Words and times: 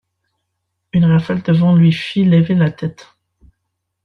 Une 0.93 1.05
rafale 1.05 1.43
de 1.43 1.53
vent 1.53 1.75
lui 1.75 1.91
fit 1.93 2.23
lever 2.23 2.55
la 2.55 2.71
tête. 2.71 3.07